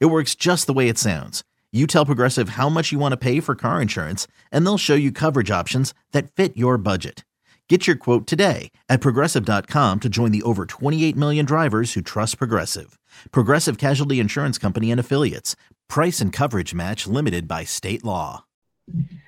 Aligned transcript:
It 0.00 0.06
works 0.06 0.34
just 0.34 0.66
the 0.66 0.72
way 0.72 0.88
it 0.88 0.98
sounds. 0.98 1.42
You 1.72 1.86
tell 1.86 2.06
Progressive 2.06 2.50
how 2.50 2.68
much 2.68 2.92
you 2.92 2.98
want 2.98 3.12
to 3.12 3.16
pay 3.16 3.40
for 3.40 3.54
car 3.54 3.80
insurance, 3.80 4.26
and 4.50 4.64
they'll 4.64 4.78
show 4.78 4.94
you 4.94 5.10
coverage 5.10 5.50
options 5.50 5.94
that 6.12 6.30
fit 6.30 6.56
your 6.56 6.76
budget. 6.78 7.24
Get 7.68 7.86
your 7.86 7.96
quote 7.96 8.26
today 8.26 8.70
at 8.90 9.00
progressive.com 9.00 10.00
to 10.00 10.08
join 10.10 10.30
the 10.30 10.42
over 10.42 10.66
28 10.66 11.16
million 11.16 11.46
drivers 11.46 11.94
who 11.94 12.02
trust 12.02 12.36
Progressive. 12.36 12.98
Progressive 13.30 13.78
Casualty 13.78 14.20
Insurance 14.20 14.58
Company 14.58 14.90
and 14.90 15.00
Affiliates. 15.00 15.56
Price 15.88 16.20
and 16.20 16.34
coverage 16.34 16.74
match 16.74 17.06
limited 17.06 17.48
by 17.48 17.64
state 17.64 18.04
law. 18.04 18.44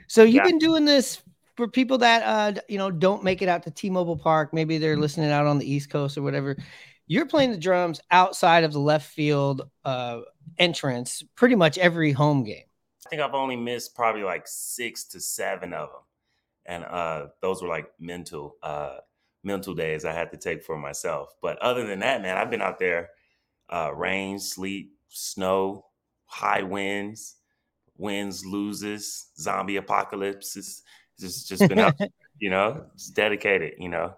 So 0.08 0.24
you've 0.24 0.34
yeah. 0.34 0.42
been 0.42 0.58
doing 0.58 0.84
this 0.84 1.22
for 1.56 1.68
people 1.68 1.96
that 1.98 2.22
uh 2.22 2.60
you 2.68 2.76
know 2.76 2.90
don't 2.90 3.24
make 3.24 3.40
it 3.40 3.48
out 3.48 3.62
to 3.62 3.70
T-Mobile 3.70 4.18
Park, 4.18 4.52
maybe 4.52 4.76
they're 4.76 4.96
listening 4.96 5.30
out 5.30 5.46
on 5.46 5.58
the 5.58 5.70
East 5.70 5.88
Coast 5.88 6.18
or 6.18 6.22
whatever. 6.22 6.56
You're 7.06 7.26
playing 7.26 7.50
the 7.50 7.56
drums 7.56 8.00
outside 8.10 8.64
of 8.64 8.72
the 8.72 8.80
left 8.80 9.10
field 9.10 9.70
uh 9.84 10.20
entrance 10.58 11.22
pretty 11.34 11.54
much 11.54 11.78
every 11.78 12.12
home 12.12 12.44
game. 12.44 12.64
I 13.06 13.10
think 13.10 13.22
I've 13.22 13.34
only 13.34 13.56
missed 13.56 13.94
probably 13.94 14.22
like 14.22 14.46
6 14.46 15.04
to 15.04 15.20
7 15.20 15.72
of 15.72 15.90
them. 15.90 16.00
And 16.66 16.84
uh 16.84 17.26
those 17.42 17.62
were 17.62 17.68
like 17.68 17.88
mental 17.98 18.56
uh 18.62 18.98
mental 19.42 19.74
days 19.74 20.04
I 20.04 20.12
had 20.12 20.30
to 20.32 20.38
take 20.38 20.64
for 20.64 20.78
myself. 20.78 21.34
But 21.42 21.58
other 21.58 21.86
than 21.86 22.00
that, 22.00 22.22
man, 22.22 22.36
I've 22.36 22.50
been 22.50 22.62
out 22.62 22.78
there 22.78 23.10
uh 23.70 23.92
rain, 23.94 24.38
sleet, 24.38 24.92
snow, 25.08 25.86
high 26.26 26.62
winds, 26.62 27.36
wins, 27.96 28.44
loses, 28.46 29.28
zombie 29.36 29.76
apocalypses 29.76 30.82
just 31.18 31.48
just 31.48 31.68
been 31.68 31.78
out, 31.78 31.94
you 32.38 32.50
know, 32.50 32.86
just 32.96 33.14
dedicated, 33.14 33.74
you 33.78 33.88
know. 33.88 34.14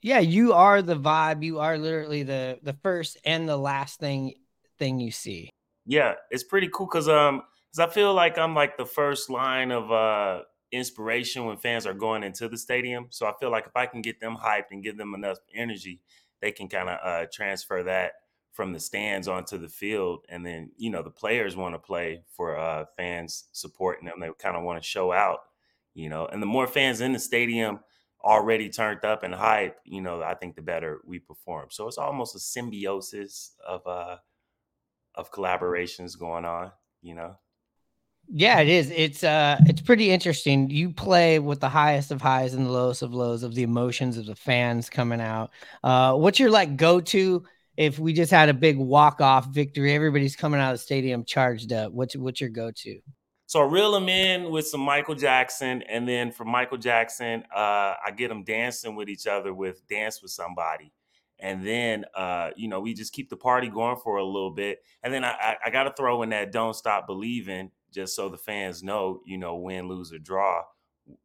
Yeah, 0.00 0.18
you 0.18 0.52
are 0.52 0.82
the 0.82 0.96
vibe. 0.96 1.44
You 1.44 1.60
are 1.60 1.78
literally 1.78 2.22
the 2.24 2.58
the 2.62 2.72
first 2.72 3.16
and 3.24 3.48
the 3.48 3.56
last 3.56 4.00
thing 4.00 4.34
thing 4.82 5.00
you 5.00 5.10
see. 5.10 5.50
Yeah, 5.86 6.14
it's 6.30 6.44
pretty 6.44 6.68
cool 6.72 6.86
because 6.86 7.08
um, 7.08 7.42
because 7.70 7.90
I 7.90 7.92
feel 7.92 8.14
like 8.14 8.38
I'm 8.38 8.54
like 8.54 8.76
the 8.76 8.86
first 8.86 9.30
line 9.30 9.70
of 9.70 9.90
uh 9.90 10.42
inspiration 10.72 11.44
when 11.44 11.58
fans 11.58 11.86
are 11.86 11.94
going 11.94 12.22
into 12.22 12.48
the 12.48 12.56
stadium. 12.56 13.06
So 13.10 13.26
I 13.26 13.32
feel 13.38 13.50
like 13.50 13.66
if 13.66 13.76
I 13.76 13.86
can 13.86 14.00
get 14.00 14.20
them 14.20 14.36
hyped 14.42 14.70
and 14.70 14.82
give 14.82 14.96
them 14.96 15.14
enough 15.14 15.38
energy, 15.54 16.00
they 16.40 16.50
can 16.50 16.66
kind 16.68 16.88
of 16.88 16.98
uh, 17.04 17.26
transfer 17.30 17.82
that 17.82 18.12
from 18.52 18.72
the 18.72 18.80
stands 18.80 19.28
onto 19.28 19.58
the 19.58 19.68
field. 19.68 20.24
And 20.30 20.46
then, 20.46 20.70
you 20.78 20.88
know, 20.88 21.02
the 21.02 21.10
players 21.10 21.56
want 21.56 21.74
to 21.74 21.78
play 21.78 22.22
for 22.30 22.58
uh, 22.58 22.86
fans 22.96 23.44
supporting 23.52 24.06
them. 24.06 24.18
They 24.18 24.30
kind 24.38 24.56
of 24.56 24.62
want 24.62 24.82
to 24.82 24.88
show 24.88 25.12
out 25.12 25.40
you 25.94 26.08
know, 26.08 26.26
and 26.26 26.40
the 26.40 26.46
more 26.46 26.66
fans 26.66 27.00
in 27.00 27.12
the 27.12 27.18
stadium 27.18 27.80
already 28.24 28.68
turned 28.68 29.04
up 29.04 29.22
and 29.22 29.34
hype, 29.34 29.78
you 29.84 30.00
know, 30.00 30.22
I 30.22 30.34
think 30.34 30.56
the 30.56 30.62
better 30.62 31.00
we 31.04 31.18
perform. 31.18 31.68
So 31.70 31.88
it's 31.88 31.98
almost 31.98 32.36
a 32.36 32.38
symbiosis 32.38 33.52
of 33.66 33.86
uh 33.86 34.16
of 35.14 35.30
collaborations 35.30 36.18
going 36.18 36.44
on, 36.44 36.72
you 37.02 37.14
know. 37.14 37.36
Yeah, 38.28 38.60
it 38.60 38.68
is. 38.68 38.90
It's 38.90 39.24
uh 39.24 39.58
it's 39.66 39.80
pretty 39.80 40.10
interesting. 40.10 40.70
You 40.70 40.92
play 40.92 41.38
with 41.38 41.60
the 41.60 41.68
highest 41.68 42.12
of 42.12 42.22
highs 42.22 42.54
and 42.54 42.66
the 42.66 42.70
lowest 42.70 43.02
of 43.02 43.12
lows 43.12 43.42
of 43.42 43.54
the 43.54 43.62
emotions 43.62 44.16
of 44.16 44.26
the 44.26 44.36
fans 44.36 44.88
coming 44.88 45.20
out. 45.20 45.50
Uh 45.82 46.14
what's 46.14 46.38
your 46.38 46.50
like 46.50 46.76
go-to 46.76 47.44
if 47.76 47.98
we 47.98 48.12
just 48.12 48.30
had 48.30 48.48
a 48.48 48.54
big 48.54 48.76
walk-off 48.76 49.46
victory, 49.46 49.94
everybody's 49.94 50.36
coming 50.36 50.60
out 50.60 50.72
of 50.72 50.78
the 50.78 50.84
stadium 50.84 51.24
charged 51.24 51.72
up. 51.72 51.92
What's 51.92 52.16
what's 52.16 52.40
your 52.40 52.50
go-to? 52.50 53.00
So 53.46 53.60
I 53.60 53.64
reel 53.64 53.92
them 53.92 54.08
in 54.08 54.50
with 54.50 54.66
some 54.66 54.80
Michael 54.80 55.14
Jackson, 55.14 55.82
and 55.82 56.08
then 56.08 56.32
for 56.32 56.44
Michael 56.44 56.78
Jackson, 56.78 57.44
uh, 57.54 57.94
I 58.04 58.10
get 58.16 58.28
them 58.28 58.44
dancing 58.44 58.94
with 58.94 59.10
each 59.10 59.26
other 59.26 59.52
with 59.52 59.86
"Dance 59.88 60.22
with 60.22 60.30
Somebody," 60.30 60.90
and 61.42 61.66
then 61.66 62.06
uh, 62.14 62.50
you 62.56 62.68
know 62.68 62.80
we 62.80 62.94
just 62.94 63.12
keep 63.12 63.28
the 63.28 63.36
party 63.36 63.68
going 63.68 63.98
for 64.02 64.16
a 64.16 64.24
little 64.24 64.50
bit, 64.50 64.78
and 65.02 65.12
then 65.12 65.24
I, 65.24 65.32
I, 65.32 65.56
I 65.66 65.70
got 65.70 65.84
to 65.84 65.92
throw 65.92 66.22
in 66.22 66.30
that 66.30 66.52
"Don't 66.52 66.74
Stop 66.74 67.06
Believing" 67.06 67.70
just 67.92 68.16
so 68.16 68.30
the 68.30 68.38
fans 68.38 68.82
know, 68.82 69.20
you 69.26 69.36
know, 69.36 69.56
win, 69.56 69.86
lose 69.86 70.14
or 70.14 70.18
draw, 70.18 70.62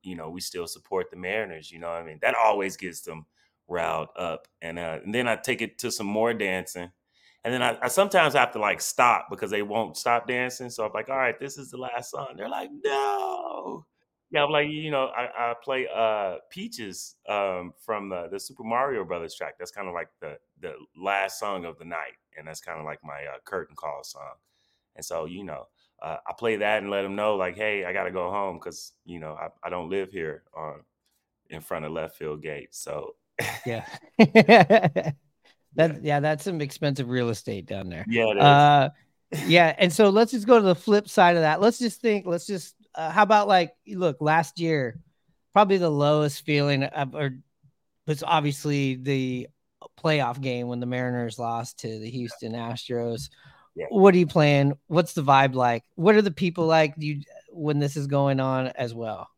you 0.03 0.15
know, 0.15 0.29
we 0.29 0.41
still 0.41 0.67
support 0.67 1.09
the 1.09 1.15
Mariners. 1.15 1.71
You 1.71 1.79
know, 1.79 1.87
I 1.87 2.03
mean, 2.03 2.19
that 2.21 2.35
always 2.35 2.75
gets 2.75 3.01
them 3.01 3.25
riled 3.69 4.09
up, 4.17 4.49
and 4.61 4.77
uh, 4.77 4.99
and 5.05 5.15
then 5.15 5.29
I 5.29 5.37
take 5.37 5.61
it 5.61 5.77
to 5.79 5.91
some 5.91 6.07
more 6.07 6.33
dancing 6.33 6.91
and 7.47 7.53
then 7.53 7.61
I, 7.61 7.77
I, 7.81 7.87
sometimes 7.87 8.33
have 8.33 8.51
to 8.51 8.59
like 8.59 8.81
stop 8.81 9.27
because 9.29 9.49
they 9.49 9.61
won't 9.61 9.95
stop 9.95 10.27
dancing. 10.27 10.69
So 10.69 10.85
I'm 10.85 10.91
like, 10.93 11.07
all 11.07 11.15
right, 11.15 11.39
this 11.39 11.57
is 11.57 11.71
the 11.71 11.77
last 11.77 12.11
song. 12.11 12.33
They're 12.35 12.49
like, 12.49 12.69
no. 12.83 13.85
Yeah, 14.31 14.43
I'm 14.43 14.51
like, 14.51 14.67
you 14.69 14.91
know, 14.91 15.05
I, 15.15 15.51
I 15.51 15.53
play 15.63 15.87
uh 15.93 16.37
Peaches 16.49 17.15
um 17.29 17.73
from 17.85 18.09
the, 18.09 18.27
the 18.31 18.39
Super 18.39 18.63
Mario 18.63 19.03
Brothers 19.05 19.35
track. 19.35 19.55
That's 19.57 19.71
kind 19.71 19.87
of 19.87 19.93
like 19.93 20.09
the 20.21 20.37
the 20.59 20.73
last 20.95 21.39
song 21.39 21.65
of 21.65 21.77
the 21.77 21.85
night. 21.85 22.17
And 22.37 22.47
that's 22.47 22.61
kind 22.61 22.79
of 22.79 22.85
like 22.85 22.99
my 23.03 23.23
uh, 23.33 23.39
curtain 23.45 23.75
call 23.75 24.03
song. 24.03 24.35
And 24.95 25.03
so, 25.03 25.25
you 25.25 25.43
know, 25.43 25.67
uh, 26.01 26.17
I 26.27 26.33
play 26.37 26.57
that 26.57 26.81
and 26.83 26.91
let 26.91 27.01
them 27.01 27.15
know, 27.15 27.35
like, 27.35 27.55
hey, 27.55 27.85
I 27.85 27.93
got 27.93 28.03
to 28.03 28.11
go 28.11 28.29
home 28.29 28.57
because, 28.57 28.93
you 29.05 29.19
know, 29.19 29.33
I, 29.33 29.47
I 29.63 29.69
don't 29.69 29.89
live 29.89 30.11
here 30.11 30.43
on 30.55 30.81
in 31.49 31.61
front 31.61 31.85
of 31.85 31.91
left 31.91 32.15
field 32.17 32.43
gate. 32.43 32.75
So, 32.75 33.15
yeah. 33.65 33.85
That 35.75 35.95
yeah. 35.95 35.99
yeah, 36.01 36.19
that's 36.19 36.43
some 36.43 36.59
expensive 36.61 37.09
real 37.09 37.29
estate 37.29 37.67
down 37.67 37.89
there. 37.89 38.05
Yeah, 38.09 38.25
uh, 38.29 38.89
yeah, 39.45 39.75
and 39.77 39.93
so 39.93 40.09
let's 40.09 40.31
just 40.31 40.47
go 40.47 40.57
to 40.57 40.65
the 40.65 40.75
flip 40.75 41.07
side 41.07 41.35
of 41.35 41.43
that. 41.43 41.61
Let's 41.61 41.77
just 41.77 42.01
think. 42.01 42.25
Let's 42.25 42.47
just 42.47 42.75
uh, 42.97 43.11
how 43.11 43.23
about 43.23 43.47
like 43.47 43.73
look 43.87 44.17
last 44.19 44.59
year, 44.59 44.99
probably 45.53 45.77
the 45.77 45.89
lowest 45.89 46.43
feeling 46.43 46.83
of, 46.83 47.15
or 47.15 47.37
was 48.07 48.23
obviously 48.23 48.95
the 48.95 49.47
playoff 50.03 50.41
game 50.41 50.67
when 50.67 50.79
the 50.79 50.85
Mariners 50.85 51.37
lost 51.37 51.79
to 51.79 51.99
the 51.99 52.09
Houston 52.09 52.53
Astros. 52.53 53.29
Yeah. 53.75 53.85
What 53.89 54.15
are 54.15 54.17
you 54.17 54.27
playing? 54.27 54.77
What's 54.87 55.13
the 55.13 55.21
vibe 55.21 55.53
like? 55.53 55.83
What 55.95 56.15
are 56.15 56.21
the 56.21 56.31
people 56.31 56.65
like 56.65 56.95
you 56.97 57.21
when 57.51 57.77
this 57.79 57.95
is 57.95 58.07
going 58.07 58.39
on 58.39 58.67
as 58.69 58.93
well? 58.93 59.29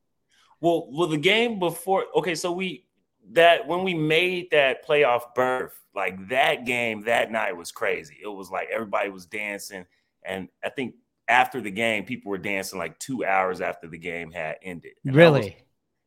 Well, 0.61 0.87
well, 0.91 1.07
the 1.07 1.17
game 1.17 1.59
before. 1.59 2.05
Okay, 2.15 2.35
so 2.35 2.51
we 2.51 2.85
that 3.31 3.67
when 3.67 3.83
we 3.83 3.93
made 3.93 4.49
that 4.51 4.87
playoff 4.87 5.35
berth, 5.35 5.77
like 5.93 6.29
that 6.29 6.65
game 6.65 7.01
that 7.01 7.31
night 7.31 7.55
was 7.57 7.71
crazy. 7.71 8.17
It 8.23 8.27
was 8.27 8.49
like 8.49 8.69
everybody 8.71 9.09
was 9.09 9.25
dancing, 9.25 9.85
and 10.23 10.47
I 10.63 10.69
think 10.69 10.95
after 11.29 11.61
the 11.61 11.71
game, 11.71 12.03
people 12.03 12.31
were 12.31 12.37
dancing 12.37 12.79
like 12.79 12.97
two 12.99 13.23
hours 13.23 13.61
after 13.61 13.87
the 13.87 13.97
game 13.97 14.31
had 14.31 14.57
ended. 14.63 14.93
And 15.05 15.15
really? 15.15 15.41
Was, 15.41 15.49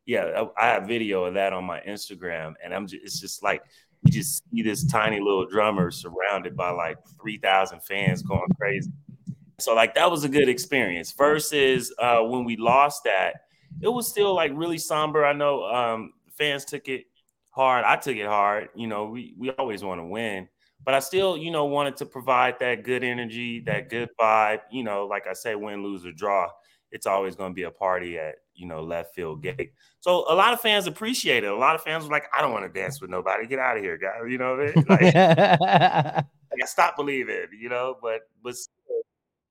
yeah, 0.05 0.43
I, 0.57 0.65
I, 0.65 0.73
have 0.73 0.87
video 0.87 1.23
of 1.23 1.33
that 1.35 1.53
on 1.53 1.63
my 1.63 1.79
Instagram, 1.81 2.53
and 2.63 2.73
I'm 2.73 2.85
just 2.87 3.03
it's 3.03 3.19
just 3.19 3.41
like 3.41 3.63
you 4.03 4.11
just 4.11 4.43
see 4.51 4.61
this 4.61 4.85
tiny 4.85 5.19
little 5.19 5.45
drummer 5.45 5.91
surrounded 5.91 6.57
by 6.57 6.71
like 6.71 6.97
three 7.19 7.37
thousand 7.37 7.81
fans 7.81 8.21
going 8.21 8.49
crazy. 8.59 8.91
So 9.59 9.73
like 9.73 9.95
that 9.95 10.11
was 10.11 10.25
a 10.25 10.29
good 10.29 10.49
experience. 10.49 11.13
Versus 11.13 11.93
uh, 11.97 12.19
when 12.19 12.43
we 12.43 12.57
lost 12.57 13.05
that, 13.05 13.45
it 13.81 13.87
was 13.87 14.09
still 14.09 14.33
like 14.35 14.51
really 14.53 14.77
somber. 14.77 15.25
I 15.25 15.31
know 15.31 15.63
um, 15.63 16.11
fans 16.37 16.65
took 16.65 16.89
it 16.89 17.05
hard. 17.51 17.85
I 17.85 17.95
took 17.95 18.17
it 18.17 18.27
hard. 18.27 18.69
You 18.75 18.87
know, 18.87 19.05
we 19.05 19.33
we 19.37 19.51
always 19.51 19.83
want 19.83 20.01
to 20.01 20.05
win, 20.05 20.49
but 20.85 20.93
I 20.93 20.99
still, 20.99 21.37
you 21.37 21.51
know, 21.51 21.65
wanted 21.65 21.97
to 21.97 22.05
provide 22.05 22.59
that 22.59 22.83
good 22.83 23.03
energy, 23.03 23.61
that 23.61 23.89
good 23.89 24.09
vibe. 24.19 24.61
You 24.71 24.83
know, 24.83 25.05
like 25.05 25.27
I 25.27 25.33
say, 25.33 25.55
win, 25.55 25.83
lose, 25.83 26.05
or 26.05 26.11
draw, 26.11 26.49
it's 26.91 27.05
always 27.05 27.35
going 27.35 27.51
to 27.51 27.55
be 27.55 27.63
a 27.63 27.71
party 27.71 28.17
at 28.17 28.35
you 28.53 28.67
know 28.67 28.83
left 28.83 29.15
field 29.15 29.41
gate. 29.41 29.73
So 29.99 30.25
a 30.31 30.35
lot 30.35 30.53
of 30.53 30.61
fans 30.61 30.87
appreciate 30.87 31.43
it. 31.43 31.51
A 31.51 31.55
lot 31.55 31.75
of 31.75 31.81
fans 31.81 32.03
were 32.05 32.11
like, 32.11 32.25
I 32.33 32.41
don't 32.41 32.51
want 32.51 32.65
to 32.65 32.79
dance 32.79 33.01
with 33.01 33.09
nobody. 33.09 33.47
Get 33.47 33.59
out 33.59 33.77
of 33.77 33.83
here, 33.83 33.97
guys. 33.97 34.21
You 34.29 34.37
know 34.37 34.55
what 34.55 34.59
I 34.59 34.73
mean? 34.75 34.85
Like, 34.89 35.13
like 35.61 36.61
I 36.61 36.65
stop 36.65 36.95
believing. 36.95 37.47
You 37.59 37.69
know, 37.69 37.97
but 38.01 38.21
but. 38.43 38.55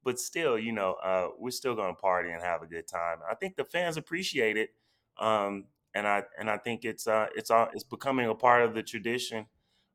but 0.05 0.19
still, 0.19 0.58
you 0.58 0.73
know, 0.73 0.94
uh, 0.94 1.28
we're 1.38 1.52
still 1.52 1.76
going 1.76 1.94
to 1.94 2.00
party 2.00 2.31
and 2.31 2.43
have 2.43 2.61
a 2.61 2.67
good 2.67 2.88
time. 2.88 3.19
I 3.31 3.37
think 3.37 3.55
the 3.55 3.64
fans 3.64 3.96
appreciate 3.96 4.56
it. 4.56 4.70
Um, 5.17 5.67
and 5.94 6.06
I 6.06 6.25
and 6.38 6.50
I 6.50 6.58
think 6.58 6.85
it's 6.85 7.06
uh 7.06 7.26
it's 7.37 7.50
uh, 7.50 7.67
it's 7.73 7.85
becoming 7.85 8.28
a 8.28 8.35
part 8.35 8.62
of 8.62 8.75
the 8.75 8.82
tradition 8.82 9.46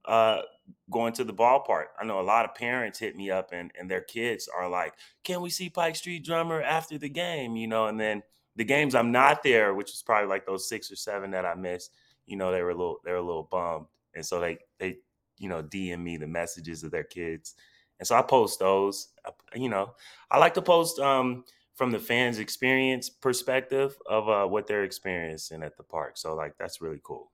uh 0.08 0.42
going 0.90 1.14
to 1.14 1.24
the 1.24 1.34
ballpark. 1.34 1.86
I 2.00 2.06
know 2.06 2.20
a 2.20 2.22
lot 2.22 2.46
of 2.46 2.56
parents 2.56 3.00
hit 3.00 3.16
me 3.16 3.32
up 3.32 3.50
and 3.54 3.72
and 3.80 3.90
their 3.90 4.02
kids 4.02 4.48
are 4.48 4.70
like, 4.70 4.94
"Can 5.24 5.42
we 5.42 5.50
see 5.50 5.70
Pike 5.70 5.96
Street 5.96 6.24
Drummer 6.26 6.62
after 6.62 6.98
the 6.98 7.10
game?" 7.10 7.56
You 7.56 7.68
know, 7.68 7.88
and 7.88 8.00
then 8.00 8.24
the 8.56 8.64
games 8.66 8.96
I'm 8.96 9.12
not 9.12 9.44
there, 9.44 9.74
which 9.74 9.92
is 9.94 10.02
probably 10.04 10.30
like 10.30 10.46
those 10.46 10.68
6 10.70 10.92
or 10.92 10.96
7 10.96 11.32
that 11.32 11.46
I 11.46 11.54
missed, 11.56 11.92
you 12.26 12.38
know, 12.38 12.52
they 12.52 12.62
were 12.62 12.72
a 12.72 12.76
little 12.76 13.00
they 13.06 13.12
were 13.12 13.18
a 13.18 13.22
little 13.22 13.48
bummed. 13.52 13.88
And 14.16 14.26
so 14.26 14.40
they 14.40 14.58
they 14.80 14.98
you 15.38 15.50
know, 15.50 15.62
DM 15.62 16.04
me 16.04 16.18
the 16.18 16.28
messages 16.28 16.84
of 16.84 16.90
their 16.92 17.04
kids 17.04 17.54
And 18.00 18.08
so 18.08 18.16
I 18.16 18.22
post 18.22 18.60
those. 18.60 19.10
You 19.56 19.70
know, 19.70 19.96
I 20.32 20.38
like 20.40 20.54
to 20.56 20.62
post 20.62 21.00
um, 21.00 21.44
from 21.76 21.92
the 21.92 22.00
fans' 22.00 22.40
experience 22.40 23.10
perspective 23.10 23.98
of 24.08 24.30
uh, 24.30 24.46
what 24.48 24.68
they're 24.68 24.84
experiencing 24.84 25.64
at 25.64 25.78
the 25.78 25.84
park. 25.84 26.18
So 26.18 26.36
like 26.36 26.56
that's 26.58 26.82
really 26.82 27.00
cool. 27.04 27.32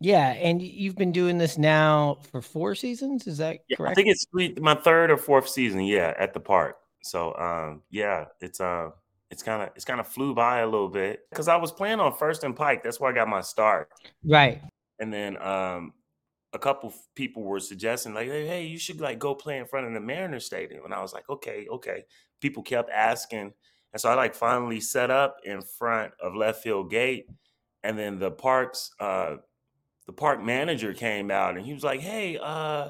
Yeah, 0.00 0.28
and 0.30 0.62
you've 0.62 0.96
been 0.96 1.12
doing 1.12 1.38
this 1.38 1.58
now 1.58 2.18
for 2.30 2.40
four 2.40 2.74
seasons. 2.74 3.26
Is 3.26 3.38
that 3.38 3.58
yeah, 3.68 3.76
correct? 3.76 3.92
I 3.92 3.94
think 3.94 4.08
it's 4.08 4.26
three, 4.30 4.54
my 4.60 4.74
third 4.74 5.10
or 5.10 5.16
fourth 5.16 5.48
season. 5.48 5.80
Yeah, 5.80 6.14
at 6.18 6.32
the 6.32 6.40
park. 6.40 6.76
So 7.02 7.34
um, 7.36 7.82
yeah, 7.90 8.26
it's 8.40 8.60
uh, 8.60 8.90
it's 9.30 9.42
kind 9.42 9.62
of 9.62 9.70
it's 9.74 9.84
kind 9.84 9.98
of 9.98 10.06
flew 10.06 10.34
by 10.34 10.60
a 10.60 10.66
little 10.66 10.88
bit 10.88 11.20
because 11.30 11.48
I 11.48 11.56
was 11.56 11.72
playing 11.72 11.98
on 11.98 12.16
First 12.16 12.44
and 12.44 12.54
Pike. 12.54 12.84
That's 12.84 13.00
where 13.00 13.10
I 13.10 13.14
got 13.14 13.28
my 13.28 13.40
start. 13.40 13.90
Right. 14.24 14.62
And 15.00 15.12
then 15.12 15.40
um, 15.42 15.92
a 16.52 16.58
couple 16.58 16.92
people 17.14 17.42
were 17.42 17.60
suggesting 17.60 18.14
like, 18.14 18.28
hey, 18.28 18.64
you 18.64 18.78
should 18.78 19.00
like 19.00 19.18
go 19.18 19.34
play 19.34 19.58
in 19.58 19.66
front 19.66 19.86
of 19.86 19.94
the 19.94 20.00
Mariners 20.00 20.46
Stadium. 20.46 20.84
And 20.84 20.94
I 20.94 21.02
was 21.02 21.12
like, 21.12 21.28
okay, 21.28 21.66
okay. 21.70 22.04
People 22.40 22.62
kept 22.62 22.90
asking, 22.90 23.52
and 23.92 24.00
so 24.00 24.08
I 24.08 24.14
like 24.14 24.34
finally 24.34 24.80
set 24.80 25.10
up 25.10 25.38
in 25.44 25.60
front 25.60 26.12
of 26.22 26.36
left 26.36 26.62
field 26.62 26.88
gate, 26.88 27.26
and 27.82 27.98
then 27.98 28.20
the 28.20 28.30
parks. 28.30 28.92
Uh, 29.00 29.36
the 30.08 30.12
park 30.14 30.42
manager 30.42 30.94
came 30.94 31.30
out 31.30 31.58
and 31.58 31.66
he 31.66 31.74
was 31.74 31.84
like, 31.84 32.00
"Hey, 32.00 32.38
uh, 32.42 32.88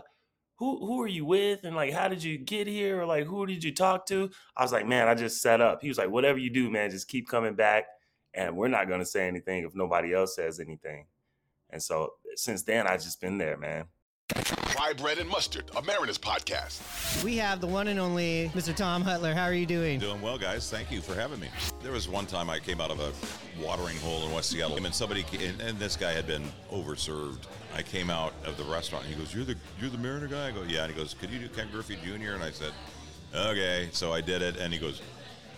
who 0.54 0.86
who 0.86 1.02
are 1.02 1.08
you 1.08 1.24
with? 1.24 1.64
And 1.64 1.74
like, 1.74 1.92
how 1.92 2.06
did 2.06 2.22
you 2.22 2.38
get 2.38 2.68
here? 2.68 3.00
Or 3.00 3.06
like, 3.06 3.26
who 3.26 3.44
did 3.44 3.64
you 3.64 3.74
talk 3.74 4.06
to?" 4.06 4.30
I 4.56 4.62
was 4.62 4.70
like, 4.70 4.86
"Man, 4.86 5.08
I 5.08 5.16
just 5.16 5.42
set 5.42 5.60
up." 5.60 5.82
He 5.82 5.88
was 5.88 5.98
like, 5.98 6.10
"Whatever 6.10 6.38
you 6.38 6.48
do, 6.48 6.70
man, 6.70 6.90
just 6.90 7.08
keep 7.08 7.28
coming 7.28 7.54
back, 7.54 7.86
and 8.34 8.56
we're 8.56 8.68
not 8.68 8.88
gonna 8.88 9.04
say 9.04 9.26
anything 9.26 9.64
if 9.64 9.74
nobody 9.74 10.14
else 10.14 10.36
says 10.36 10.60
anything." 10.60 11.06
And 11.70 11.82
so 11.82 12.14
since 12.36 12.62
then, 12.62 12.86
I've 12.86 13.02
just 13.02 13.20
been 13.20 13.36
there, 13.36 13.56
man. 13.56 13.86
Rye 14.78 14.92
Bread 14.92 15.18
and 15.18 15.28
Mustard, 15.28 15.64
a 15.76 15.82
Mariners 15.82 16.18
podcast. 16.18 17.24
We 17.24 17.36
have 17.38 17.60
the 17.60 17.66
one 17.66 17.88
and 17.88 17.98
only 17.98 18.48
Mr. 18.54 18.74
Tom 18.74 19.02
Hutyler. 19.02 19.34
How 19.34 19.42
are 19.42 19.52
you 19.52 19.66
doing? 19.66 19.98
Doing 19.98 20.22
well, 20.22 20.38
guys. 20.38 20.70
Thank 20.70 20.92
you 20.92 21.00
for 21.00 21.14
having 21.16 21.40
me. 21.40 21.48
There 21.82 21.90
was 21.90 22.08
one 22.08 22.26
time 22.26 22.48
I 22.48 22.60
came 22.60 22.80
out 22.80 22.92
of 22.92 23.00
a 23.00 23.12
watering 23.60 23.96
hole 23.98 24.24
in 24.24 24.32
West 24.32 24.50
Seattle, 24.50 24.76
and 24.76 24.94
somebody 24.94 25.24
and, 25.32 25.60
and 25.60 25.78
this 25.80 25.96
guy 25.96 26.12
had 26.12 26.28
been 26.28 26.44
overserved. 26.72 27.40
I 27.74 27.82
came 27.82 28.08
out 28.08 28.32
of 28.44 28.56
the 28.56 28.62
restaurant, 28.64 29.04
and 29.04 29.12
he 29.12 29.20
goes, 29.20 29.34
"You're 29.34 29.44
the 29.44 29.56
you're 29.80 29.90
the 29.90 29.98
Mariner 29.98 30.28
guy." 30.28 30.48
I 30.48 30.50
go, 30.52 30.62
"Yeah." 30.62 30.84
And 30.84 30.92
he 30.92 30.98
goes, 30.98 31.12
"Could 31.12 31.30
you 31.30 31.40
do 31.40 31.48
Ken 31.48 31.68
Griffey 31.72 31.96
Jr.?" 31.96 32.34
And 32.34 32.44
I 32.44 32.52
said, 32.52 32.72
"Okay." 33.34 33.88
So 33.90 34.12
I 34.12 34.20
did 34.20 34.42
it, 34.42 34.56
and 34.58 34.72
he 34.72 34.78
goes. 34.78 35.02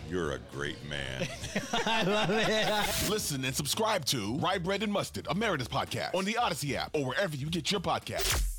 You're 0.09 0.31
a 0.31 0.39
great 0.51 0.83
man. 0.89 1.25
I 1.85 2.01
love 2.03 2.31
it. 2.31 3.09
Listen 3.09 3.45
and 3.45 3.55
subscribe 3.55 4.03
to 4.05 4.35
Rye 4.39 4.57
Bread 4.57 4.81
and 4.81 4.91
Mustard, 4.91 5.27
a 5.29 5.35
Mariners 5.35 5.67
podcast, 5.67 6.15
on 6.15 6.25
the 6.25 6.33
Audacy 6.33 6.73
app 6.73 6.89
or 6.95 7.05
wherever 7.05 7.35
you 7.35 7.45
get 7.51 7.71
your 7.71 7.79
podcast. 7.79 8.50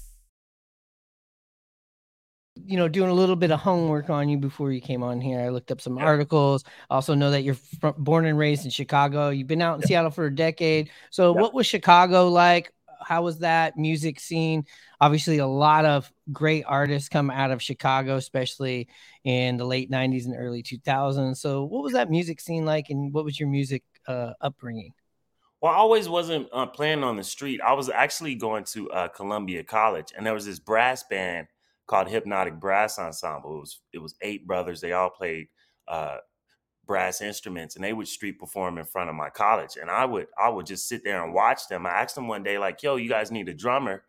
You 2.54 2.76
know, 2.76 2.86
doing 2.86 3.10
a 3.10 3.14
little 3.14 3.36
bit 3.36 3.50
of 3.50 3.60
homework 3.60 4.10
on 4.10 4.28
you 4.28 4.36
before 4.36 4.72
you 4.72 4.80
came 4.80 5.02
on 5.02 5.20
here. 5.20 5.40
I 5.40 5.48
looked 5.48 5.70
up 5.70 5.80
some 5.80 5.96
yeah. 5.96 6.04
articles. 6.04 6.64
Also 6.90 7.14
know 7.14 7.30
that 7.30 7.42
you're 7.42 7.56
from, 7.80 7.94
born 7.96 8.26
and 8.26 8.36
raised 8.36 8.64
in 8.64 8.70
Chicago. 8.70 9.30
You've 9.30 9.46
been 9.46 9.62
out 9.62 9.76
in 9.76 9.80
yeah. 9.82 9.86
Seattle 9.86 10.10
for 10.10 10.26
a 10.26 10.34
decade. 10.34 10.90
So, 11.10 11.34
yeah. 11.34 11.40
what 11.40 11.54
was 11.54 11.66
Chicago 11.66 12.28
like? 12.28 12.72
How 13.04 13.22
was 13.22 13.38
that 13.38 13.76
music 13.76 14.20
scene? 14.20 14.66
Obviously, 15.00 15.38
a 15.38 15.46
lot 15.46 15.86
of 15.86 16.12
great 16.30 16.64
artists 16.66 17.08
come 17.08 17.30
out 17.30 17.50
of 17.50 17.62
Chicago, 17.62 18.16
especially 18.16 18.88
in 19.24 19.56
the 19.56 19.64
late 19.64 19.90
90s 19.90 20.26
and 20.26 20.36
early 20.36 20.62
2000s. 20.62 21.38
So, 21.38 21.64
what 21.64 21.82
was 21.82 21.94
that 21.94 22.10
music 22.10 22.38
scene 22.38 22.66
like, 22.66 22.90
and 22.90 23.12
what 23.14 23.24
was 23.24 23.40
your 23.40 23.48
music 23.48 23.82
uh, 24.06 24.34
upbringing? 24.40 24.92
Well, 25.62 25.72
I 25.72 25.76
always 25.76 26.08
wasn't 26.08 26.48
uh, 26.52 26.66
playing 26.66 27.04
on 27.04 27.16
the 27.16 27.22
street. 27.22 27.60
I 27.60 27.72
was 27.72 27.88
actually 27.88 28.34
going 28.34 28.64
to 28.64 28.90
uh, 28.90 29.08
Columbia 29.08 29.62
College, 29.62 30.12
and 30.16 30.26
there 30.26 30.34
was 30.34 30.44
this 30.44 30.58
brass 30.58 31.04
band 31.04 31.46
called 31.86 32.08
Hypnotic 32.08 32.58
Brass 32.60 32.98
Ensemble. 32.98 33.56
It 33.56 33.60
was 33.60 33.80
it 33.94 33.98
was 33.98 34.14
eight 34.22 34.46
brothers. 34.46 34.80
They 34.80 34.92
all 34.92 35.10
played 35.10 35.48
uh, 35.88 36.18
brass 36.86 37.20
instruments, 37.20 37.76
and 37.76 37.84
they 37.84 37.92
would 37.92 38.08
street 38.08 38.38
perform 38.38 38.78
in 38.78 38.84
front 38.84 39.10
of 39.10 39.16
my 39.16 39.30
college. 39.30 39.76
And 39.80 39.90
I 39.90 40.04
would 40.04 40.26
I 40.40 40.48
would 40.48 40.66
just 40.66 40.88
sit 40.88 41.04
there 41.04 41.22
and 41.22 41.34
watch 41.34 41.68
them. 41.68 41.86
I 41.86 41.90
asked 41.90 42.14
them 42.14 42.28
one 42.28 42.42
day, 42.42 42.58
like, 42.58 42.82
"Yo, 42.82 42.96
you 42.96 43.08
guys 43.08 43.30
need 43.30 43.48
a 43.48 43.54
drummer?" 43.54 44.04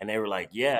And 0.00 0.08
they 0.08 0.18
were 0.18 0.28
like, 0.28 0.50
"Yeah." 0.52 0.78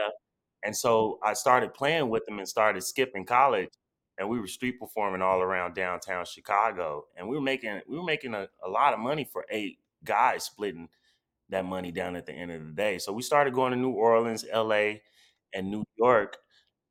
And 0.65 0.75
so 0.75 1.19
I 1.23 1.35
started 1.35 1.75
playing 1.75 2.09
with 2.09 2.25
them 2.25 2.39
and 2.39 2.49
started 2.49 2.83
skipping 2.83 3.25
college. 3.27 3.69
And 4.17 4.29
we 4.29 4.41
were 4.41 4.47
street 4.47 4.79
performing 4.81 5.23
all 5.23 5.41
around 5.41 5.75
downtown 5.75 6.25
Chicago. 6.25 7.07
And 7.17 7.29
we 7.29 7.37
were 7.37 7.43
making 7.43 7.81
we 7.89 7.97
were 7.99 8.05
making 8.05 8.35
a, 8.35 8.49
a 8.65 8.69
lot 8.69 8.95
of 8.95 9.01
money 9.01 9.25
for 9.25 9.45
eight 9.51 9.79
guys 10.05 10.45
splitting 10.45 10.89
that 11.51 11.65
money 11.65 11.93
down 11.93 12.17
at 12.17 12.27
the 12.27 12.33
end 12.33 12.51
of 12.51 12.65
the 12.65 12.73
day. 12.73 12.99
So 12.99 13.13
we 13.13 13.23
started 13.23 13.55
going 13.55 13.73
to 13.73 13.79
New 13.79 13.91
Orleans, 13.91 14.45
LA, 14.53 14.95
and 15.55 15.71
New 15.71 15.85
York. 15.97 16.37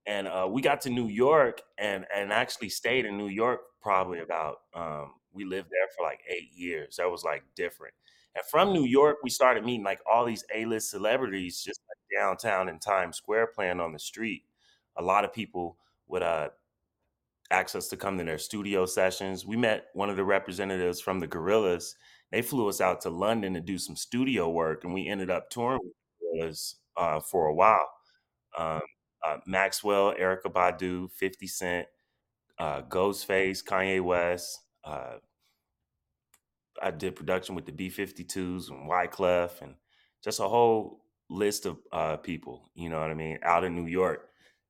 And 0.05 0.27
uh, 0.27 0.47
we 0.51 0.61
got 0.61 0.81
to 0.81 0.89
New 0.89 1.07
York 1.07 1.61
and 1.77 2.05
and 2.13 2.33
actually 2.33 2.69
stayed 2.69 3.05
in 3.05 3.17
New 3.17 3.29
York 3.29 3.61
probably 3.81 4.19
about 4.19 4.57
um, 4.73 5.13
we 5.33 5.45
lived 5.45 5.69
there 5.69 5.87
for 5.95 6.03
like 6.03 6.19
eight 6.29 6.51
years. 6.53 6.97
That 6.97 7.09
was 7.09 7.23
like 7.23 7.43
different. 7.55 7.93
And 8.35 8.43
from 8.49 8.73
New 8.73 8.83
York, 8.83 9.17
we 9.23 9.29
started 9.29 9.63
meeting 9.63 9.83
like 9.85 9.99
all 10.11 10.25
these 10.25 10.43
A-list 10.53 10.89
celebrities 10.89 11.63
just 11.63 11.79
like 11.87 12.19
downtown 12.21 12.67
in 12.69 12.79
Times 12.79 13.17
Square 13.17 13.47
playing 13.55 13.79
on 13.79 13.93
the 13.93 13.99
street. 13.99 14.43
A 14.97 15.03
lot 15.03 15.23
of 15.25 15.33
people 15.33 15.77
would 16.07 16.23
uh 16.23 16.49
access 17.51 17.87
to 17.89 17.97
come 17.97 18.17
to 18.17 18.23
their 18.23 18.37
studio 18.37 18.85
sessions. 18.85 19.45
We 19.45 19.55
met 19.57 19.85
one 19.93 20.09
of 20.09 20.17
the 20.17 20.23
representatives 20.23 20.99
from 20.99 21.19
the 21.19 21.27
Gorillaz. 21.27 21.95
They 22.31 22.41
flew 22.41 22.67
us 22.67 22.81
out 22.81 23.01
to 23.01 23.09
London 23.09 23.53
to 23.53 23.61
do 23.61 23.77
some 23.77 23.95
studio 23.95 24.49
work, 24.49 24.83
and 24.83 24.93
we 24.93 25.07
ended 25.07 25.29
up 25.29 25.49
touring 25.49 25.79
with 25.83 25.93
Gorillaz 26.41 26.75
uh, 26.97 27.19
for 27.19 27.47
a 27.47 27.53
while. 27.53 27.87
Um, 28.57 28.81
uh, 29.25 29.37
Maxwell, 29.45 30.13
Erykah 30.13 30.51
Badu, 30.51 31.09
50 31.11 31.47
Cent, 31.47 31.87
uh, 32.59 32.81
Ghostface, 32.83 33.63
Kanye 33.63 34.01
West. 34.01 34.59
Uh, 34.83 35.15
I 36.81 36.91
did 36.91 37.15
production 37.15 37.55
with 37.55 37.65
the 37.65 37.71
B52s 37.71 38.69
and 38.69 38.89
Wyclef 38.89 39.61
and 39.61 39.75
just 40.23 40.39
a 40.39 40.47
whole 40.47 41.05
list 41.29 41.65
of 41.65 41.77
uh, 41.91 42.17
people, 42.17 42.69
you 42.75 42.89
know 42.89 42.99
what 42.99 43.09
I 43.09 43.13
mean, 43.13 43.39
out 43.43 43.63
in 43.63 43.75
New 43.75 43.87
York. 43.87 44.29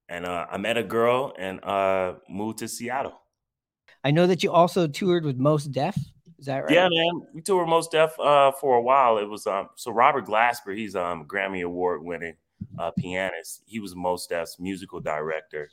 And 0.09 0.25
uh, 0.25 0.45
I 0.51 0.57
met 0.57 0.77
a 0.77 0.83
girl 0.83 1.33
and 1.38 1.63
uh, 1.63 2.15
moved 2.30 2.59
to 2.59 2.68
Seattle. 2.68 3.19
I 4.03 4.12
know 4.12 4.27
that 4.27 4.44
you 4.44 4.51
also 4.51 4.85
toured 4.85 5.25
with 5.25 5.38
Mos 5.38 5.65
Def. 5.65 5.97
Is 6.38 6.47
that 6.47 6.65
right? 6.65 6.74
Yeah, 6.74 6.89
man. 6.89 7.21
We 7.33 7.41
toured 7.41 7.69
Mos 7.69 7.88
Def 7.88 8.19
uh, 8.19 8.51
for 8.51 8.75
a 8.75 8.81
while. 8.81 9.18
It 9.18 9.30
was 9.30 9.47
um, 9.47 9.69
so 9.75 9.91
Robert 9.91 10.25
Glasper. 10.25 10.75
He's 10.75 10.95
um 10.95 11.25
Grammy 11.25 11.63
Award 11.63 12.03
winning 12.03 12.35
uh, 12.77 12.92
pianist. 12.98 13.63
He 13.65 13.80
was 13.80 13.95
Mos 13.95 14.27
Def's 14.27 14.60
musical 14.60 15.00
director, 15.00 15.69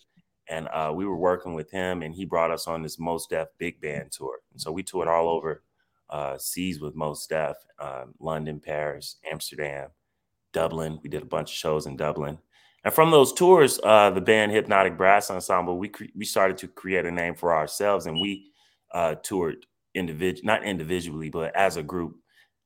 and 0.48 0.68
uh, 0.68 0.92
we 0.94 1.06
were 1.06 1.16
working 1.16 1.54
with 1.54 1.70
him, 1.70 2.02
and 2.02 2.14
he 2.14 2.24
brought 2.24 2.50
us 2.50 2.66
on 2.66 2.82
this 2.82 2.98
Mos 2.98 3.26
Def 3.26 3.48
big 3.58 3.80
band 3.80 4.12
tour. 4.12 4.38
And 4.52 4.60
so 4.60 4.72
we 4.72 4.82
toured 4.82 5.08
all 5.08 5.28
over 5.28 5.62
uh, 6.10 6.36
seas 6.38 6.80
with 6.80 6.94
Mos 6.94 7.26
Def, 7.26 7.56
um, 7.78 8.14
London, 8.18 8.60
Paris, 8.60 9.16
Amsterdam, 9.30 9.88
Dublin. 10.52 10.98
We 11.02 11.08
did 11.08 11.22
a 11.22 11.26
bunch 11.26 11.50
of 11.50 11.56
shows 11.56 11.86
in 11.86 11.96
Dublin. 11.96 12.38
And 12.84 12.94
from 12.94 13.10
those 13.10 13.32
tours, 13.32 13.78
uh, 13.84 14.10
the 14.10 14.20
band 14.20 14.52
Hypnotic 14.52 14.96
Brass 14.96 15.30
Ensemble, 15.30 15.78
we 15.78 15.88
cre- 15.88 16.04
we 16.14 16.24
started 16.24 16.56
to 16.58 16.68
create 16.68 17.04
a 17.04 17.10
name 17.10 17.34
for 17.34 17.54
ourselves, 17.54 18.06
and 18.06 18.20
we 18.20 18.50
uh, 18.92 19.16
toured 19.22 19.66
individual, 19.94 20.46
not 20.46 20.64
individually, 20.64 21.30
but 21.30 21.54
as 21.54 21.76
a 21.76 21.82
group, 21.82 22.16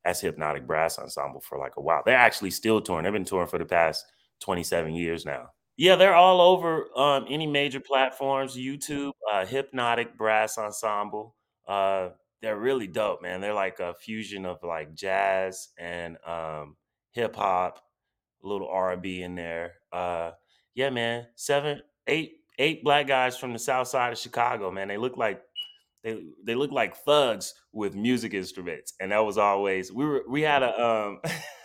as 0.04 0.20
Hypnotic 0.20 0.66
Brass 0.66 0.98
Ensemble 0.98 1.40
for 1.40 1.58
like 1.58 1.76
a 1.76 1.80
while. 1.80 2.02
They're 2.04 2.16
actually 2.16 2.50
still 2.50 2.80
touring. 2.80 3.04
They've 3.04 3.12
been 3.12 3.24
touring 3.24 3.48
for 3.48 3.58
the 3.58 3.64
past 3.64 4.04
27 4.44 4.94
years 4.94 5.24
now. 5.24 5.48
Yeah, 5.76 5.96
they're 5.96 6.14
all 6.14 6.40
over 6.40 6.86
um, 6.96 7.24
any 7.28 7.46
major 7.46 7.80
platforms. 7.80 8.56
YouTube, 8.56 9.12
uh, 9.32 9.44
Hypnotic 9.44 10.16
Brass 10.16 10.56
Ensemble. 10.58 11.34
Uh, 11.66 12.10
they're 12.42 12.58
really 12.58 12.86
dope, 12.86 13.22
man. 13.22 13.40
They're 13.40 13.54
like 13.54 13.80
a 13.80 13.94
fusion 13.94 14.44
of 14.44 14.58
like 14.62 14.94
jazz 14.94 15.70
and 15.78 16.18
um, 16.26 16.76
hip 17.12 17.34
hop, 17.34 17.80
a 18.44 18.46
little 18.46 18.68
R 18.68 18.92
and 18.92 19.02
B 19.02 19.22
in 19.22 19.34
there. 19.34 19.72
Uh, 19.92 20.32
yeah, 20.74 20.90
man. 20.90 21.26
Seven, 21.34 21.80
eight, 22.06 22.34
eight 22.58 22.84
black 22.84 23.06
guys 23.06 23.36
from 23.36 23.52
the 23.52 23.58
South 23.58 23.88
Side 23.88 24.12
of 24.12 24.18
Chicago, 24.18 24.70
man. 24.70 24.88
They 24.88 24.98
look 24.98 25.16
like 25.16 25.40
they 26.04 26.22
they 26.44 26.54
look 26.54 26.70
like 26.70 26.96
thugs 26.98 27.54
with 27.72 27.96
music 27.96 28.34
instruments, 28.34 28.92
and 29.00 29.10
that 29.10 29.24
was 29.24 29.38
always 29.38 29.90
we 29.90 30.04
were 30.04 30.22
we 30.28 30.42
had 30.42 30.62
a 30.62 30.84
um 30.86 31.20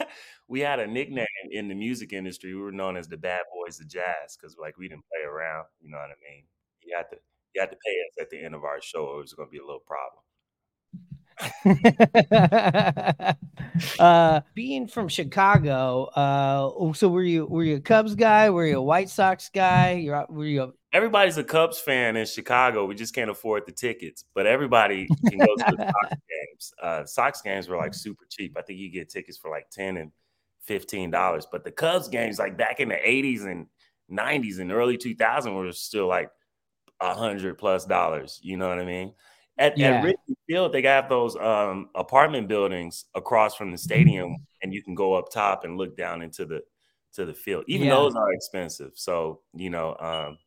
we 0.50 0.60
had 0.60 0.80
a 0.80 0.88
nickname 0.88 1.28
in 1.52 1.70
the 1.70 1.76
music 1.76 2.12
industry. 2.12 2.56
We 2.56 2.62
were 2.62 2.72
known 2.72 2.98
as 2.98 3.08
the 3.08 3.18
Bad 3.18 3.44
Boys 3.54 3.80
of 3.80 3.88
Jazz 3.88 4.36
because 4.36 4.58
like 4.58 4.76
we 4.78 4.90
didn't 4.90 5.06
play 5.08 5.22
around. 5.26 5.68
You 5.80 5.92
know 5.92 5.98
what 5.98 6.10
I 6.10 6.18
mean? 6.28 6.44
You 6.84 6.98
had 6.98 7.10
to 7.12 7.18
you 7.54 7.62
had 7.62 7.70
to 7.70 7.78
pay 7.86 7.92
us 7.92 8.18
at 8.20 8.30
the 8.30 8.44
end 8.44 8.56
of 8.56 8.64
our 8.64 8.82
show, 8.82 9.06
or 9.06 9.20
it 9.20 9.22
was 9.22 9.34
going 9.34 9.48
to 9.48 9.52
be 9.52 9.60
a 9.60 9.66
little 9.66 9.84
problem. 9.86 10.24
uh, 14.00 14.42
being 14.56 14.88
from 14.88 15.08
Chicago, 15.08 16.06
uh, 16.16 16.94
so 16.94 17.08
were 17.08 17.24
you 17.24 17.46
were 17.46 17.64
you 17.64 17.78
a 17.78 17.80
Cubs 17.80 18.16
guy? 18.16 18.50
Were 18.50 18.66
you 18.66 18.80
a 18.80 18.82
White 18.82 19.10
Sox 19.10 19.50
guy? 19.50 19.94
You're 19.94 20.26
were 20.30 20.46
you 20.46 20.64
a 20.64 20.72
everybody's 20.92 21.38
a 21.38 21.44
Cubs 21.44 21.80
fan 21.80 22.18
in 22.18 22.26
Chicago. 22.26 22.86
We 22.86 22.96
just 22.96 23.16
can't 23.16 23.30
afford 23.30 23.68
the 23.68 23.72
tickets, 23.72 24.26
but 24.34 24.48
everybody 24.48 25.08
can 25.30 25.38
go 25.38 25.56
to 25.56 25.76
the 25.78 25.86
Sox 25.86 26.10
games. 26.10 26.74
Uh, 26.82 27.06
Sox 27.06 27.42
games 27.42 27.70
were 27.70 27.78
like 27.78 27.94
super 27.94 28.26
cheap. 28.30 28.58
I 28.58 28.64
think 28.64 28.80
you 28.80 28.92
get 28.92 29.10
tickets 29.10 29.38
for 29.38 29.50
like 29.50 29.70
ten 29.70 29.96
and 29.98 30.12
fifteen 30.62 31.12
dollars. 31.12 31.48
But 31.52 31.64
the 31.64 31.72
Cubs 31.72 32.08
games, 32.08 32.40
like 32.40 32.58
back 32.58 32.80
in 32.80 32.90
the 32.90 33.10
eighties 33.10 33.44
and 33.44 33.68
90s 34.12 34.60
and 34.60 34.72
early 34.72 34.98
2000 34.98 35.54
were 35.54 35.72
still 35.72 36.08
like 36.08 36.32
a 37.00 37.14
hundred 37.14 37.58
plus 37.58 37.86
dollars. 37.86 38.40
You 38.42 38.58
know 38.58 38.68
what 38.68 38.80
I 38.80 38.86
mean? 38.86 39.14
At, 39.58 39.78
Yeah. 39.78 39.98
at 39.98 40.04
Wrigley 40.04 40.36
Field, 40.48 40.72
they 40.72 40.82
got 40.82 41.10
those 41.10 41.36
um, 41.36 41.90
apartment 41.96 42.48
buildings 42.48 43.06
across 43.14 43.56
from 43.56 43.72
the 43.72 43.78
stadium, 43.78 44.36
and 44.64 44.74
you 44.74 44.82
can 44.82 44.96
go 44.96 45.14
up 45.14 45.30
top 45.32 45.64
and 45.64 45.78
look 45.78 45.96
down 45.98 46.22
into 46.22 46.46
the 46.46 46.62
to 47.14 47.26
the 47.26 47.34
field. 47.34 47.66
Even 47.68 47.88
Yeah. 47.88 47.96
those 47.96 48.16
are 48.16 48.32
expensive. 48.34 48.92
So 48.96 49.42
you 49.54 49.70
know, 49.70 49.96
um, 50.00 50.38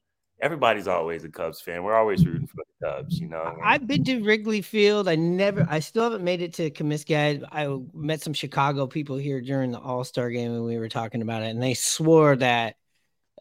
everybody's 0.42 0.88
always 0.88 1.24
a 1.24 1.28
Cubs 1.28 1.60
fan. 1.60 1.84
We're 1.84 1.94
always 1.94 2.26
rooting 2.26 2.48
for 2.48 2.56
the 2.56 2.86
Cubs. 2.86 3.18
You 3.18 3.28
know, 3.28 3.38
I? 3.38 3.74
I've 3.74 3.86
been 3.86 4.04
to 4.04 4.22
Wrigley 4.22 4.60
Field. 4.60 5.08
I 5.08 5.14
never, 5.14 5.66
I 5.70 5.78
still 5.78 6.02
haven't 6.02 6.24
made 6.24 6.42
it 6.42 6.52
to 6.54 6.70
Comiskey. 6.70 7.46
I, 7.50 7.64
I 7.64 7.78
met 7.94 8.20
some 8.20 8.34
Chicago 8.34 8.86
people 8.86 9.16
here 9.16 9.40
during 9.40 9.70
the 9.70 9.78
All 9.78 10.04
Star 10.04 10.28
game 10.30 10.52
and 10.52 10.64
we 10.64 10.76
were 10.76 10.88
talking 10.88 11.22
about 11.22 11.42
it, 11.42 11.50
and 11.50 11.62
they 11.62 11.74
swore 11.74 12.36
that 12.36 12.76